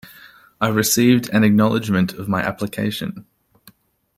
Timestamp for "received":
0.69-1.29